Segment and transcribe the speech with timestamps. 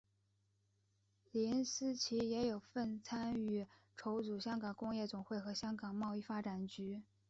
[1.31, 7.03] 林思齐也有份参与筹组香港工业总会和香港贸易发展局。